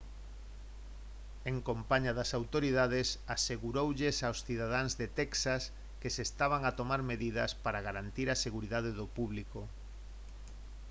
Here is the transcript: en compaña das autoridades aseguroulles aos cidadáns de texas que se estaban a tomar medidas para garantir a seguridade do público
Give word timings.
en 1.51 1.57
compaña 1.69 2.11
das 2.19 2.31
autoridades 2.39 3.07
aseguroulles 3.35 4.17
aos 4.27 4.39
cidadáns 4.47 4.93
de 4.99 5.07
texas 5.19 5.63
que 6.01 6.13
se 6.15 6.23
estaban 6.29 6.61
a 6.65 6.75
tomar 6.79 7.01
medidas 7.11 7.51
para 7.63 7.83
garantir 7.87 8.27
a 8.31 8.39
seguridade 8.45 8.91
do 8.99 9.05
público 9.17 9.59